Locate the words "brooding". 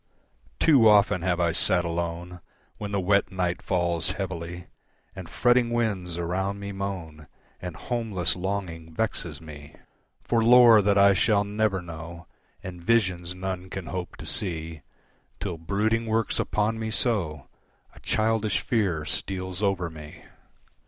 15.59-16.07